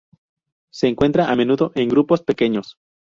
Se 0.73 0.87
encuentra 0.87 1.31
a 1.31 1.35
menudo 1.35 1.71
en 1.75 1.87
grupos 1.87 2.23
pequeños. 2.23 2.79